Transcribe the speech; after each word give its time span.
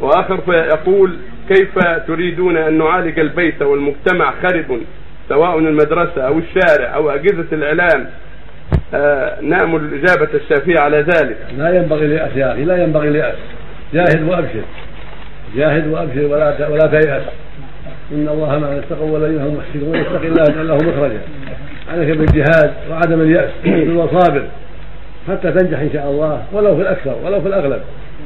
وآخر 0.00 0.40
يقول 0.48 1.16
كيف 1.48 1.78
تريدون 2.06 2.56
أن 2.56 2.78
نعالج 2.78 3.18
البيت 3.18 3.62
والمجتمع 3.62 4.32
خرب 4.42 4.80
سواء 5.28 5.58
المدرسة 5.58 6.22
أو 6.26 6.38
الشارع 6.38 6.94
أو 6.94 7.10
أجهزة 7.10 7.46
الإعلام؟ 7.52 8.06
آه 8.94 9.40
نامل 9.40 9.80
الإجابة 9.80 10.28
الشافية 10.34 10.80
على 10.80 10.96
ذلك. 10.96 11.36
لا 11.58 11.76
ينبغي 11.76 12.06
الياس 12.06 12.36
يا 12.36 12.52
أخي 12.52 12.64
لا 12.64 12.82
ينبغي 12.82 13.08
الياس 13.08 13.34
جاهد 13.94 14.22
وأبشر. 14.28 14.62
جاهد 15.56 15.86
وأبشر 15.86 16.24
ولا 16.24 16.68
ولا 16.68 16.86
تيأس. 16.86 17.22
إن 18.12 18.28
الله 18.28 18.58
مع 18.58 18.68
اتقوا 18.68 19.10
والذين 19.10 19.40
هم 19.40 19.56
محسنون. 19.56 19.96
ويتق 19.96 20.22
الله 20.22 20.44
يجعل 20.50 20.68
له 20.68 20.76
مخرجا. 20.76 21.20
عليك 21.92 22.16
بالجهاد 22.16 22.72
وعدم 22.90 23.20
اليأس. 23.20 23.50
وصابر 23.96 24.42
حتى 25.28 25.52
تنجح 25.52 25.78
إن 25.78 25.90
شاء 25.92 26.10
الله 26.10 26.42
ولو 26.52 26.76
في 26.76 26.82
الأكثر 26.82 27.14
ولو 27.24 27.40
في 27.40 27.48
الأغلب. 27.48 27.80